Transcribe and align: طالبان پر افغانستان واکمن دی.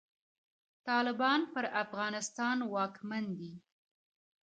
طالبان 0.87 1.39
پر 1.53 1.65
افغانستان 1.83 2.57
واکمن 2.73 3.25
دی. 3.39 3.53